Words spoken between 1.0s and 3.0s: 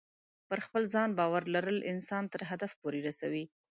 باور لرل انسان تر هدف پورې